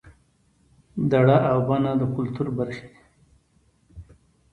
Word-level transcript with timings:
دړه 1.11 1.37
او 1.51 1.57
بنه 1.67 1.91
د 1.99 2.03
کولتور 2.13 2.47
برخې 2.57 2.87
دي 2.93 3.01